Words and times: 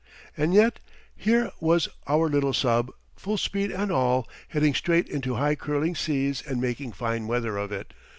And 0.35 0.51
yet 0.55 0.79
here 1.15 1.51
was 1.59 1.87
our 2.07 2.27
little 2.27 2.53
sub 2.53 2.91
full 3.15 3.37
speed 3.37 3.69
and 3.71 3.91
all 3.91 4.27
heading 4.47 4.73
straight 4.73 5.07
into 5.07 5.35
high 5.35 5.53
curling 5.53 5.93
seas 5.93 6.41
and 6.43 6.59
making 6.59 6.93
fine 6.93 7.27
weather 7.27 7.55
of 7.57 7.71
it. 7.71 7.93